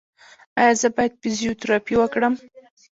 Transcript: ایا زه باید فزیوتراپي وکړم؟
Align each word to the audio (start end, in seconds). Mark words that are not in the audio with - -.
ایا 0.59 0.73
زه 0.81 0.87
باید 0.95 1.13
فزیوتراپي 1.21 1.95
وکړم؟ 1.97 2.33